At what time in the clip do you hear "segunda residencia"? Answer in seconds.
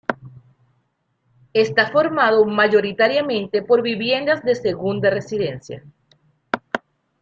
4.55-5.83